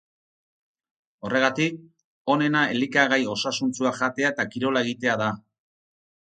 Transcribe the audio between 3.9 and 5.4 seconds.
jatea eta kirola egitea da.